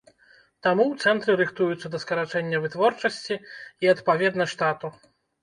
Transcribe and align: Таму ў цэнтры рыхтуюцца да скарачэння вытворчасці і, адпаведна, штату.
Таму 0.67 0.83
ў 0.91 0.95
цэнтры 1.03 1.35
рыхтуюцца 1.41 1.91
да 1.97 1.99
скарачэння 2.05 2.63
вытворчасці 2.65 3.37
і, 3.83 3.93
адпаведна, 3.95 4.51
штату. 4.57 4.93